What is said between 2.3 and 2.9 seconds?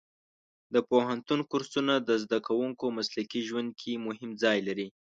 کوونکو